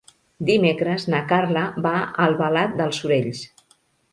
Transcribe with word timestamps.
Dimecres 0.45 1.03
na 1.15 1.19
Carla 1.33 1.65
va 1.87 1.93
a 1.99 2.09
Albalat 2.27 2.75
dels 2.81 3.03
Sorells. 3.05 3.45